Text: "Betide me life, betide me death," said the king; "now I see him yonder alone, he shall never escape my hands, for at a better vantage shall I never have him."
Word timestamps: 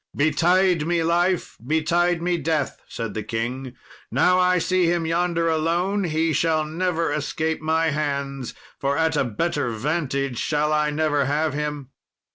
"Betide 0.17 0.87
me 0.87 1.03
life, 1.03 1.57
betide 1.63 2.23
me 2.23 2.35
death," 2.35 2.81
said 2.87 3.13
the 3.13 3.21
king; 3.21 3.75
"now 4.09 4.39
I 4.39 4.57
see 4.57 4.87
him 4.87 5.05
yonder 5.05 5.47
alone, 5.47 6.05
he 6.05 6.33
shall 6.33 6.65
never 6.65 7.13
escape 7.13 7.61
my 7.61 7.91
hands, 7.91 8.55
for 8.79 8.97
at 8.97 9.15
a 9.15 9.23
better 9.23 9.69
vantage 9.69 10.39
shall 10.39 10.73
I 10.73 10.89
never 10.89 11.25
have 11.25 11.53
him." 11.53 11.91